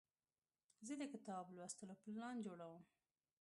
زه 0.87 0.93
د 1.01 1.03
کتاب 1.13 1.45
لوستلو 1.55 1.95
پلان 2.03 2.35
جوړوم. 2.45 2.83